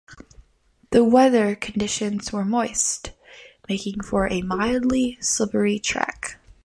[0.89, 3.11] The weather conditions were moist,
[3.69, 6.39] making for a mildly slippery track.